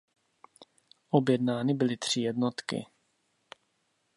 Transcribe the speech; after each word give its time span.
Objednány 1.09 1.73
byly 1.73 1.97
tři 1.97 2.21
jednotky. 2.21 2.85